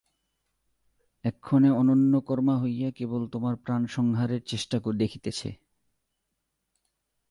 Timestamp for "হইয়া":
2.59-2.89